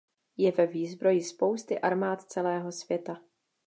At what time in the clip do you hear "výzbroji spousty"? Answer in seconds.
0.67-1.79